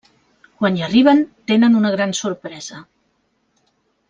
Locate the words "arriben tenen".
0.87-1.77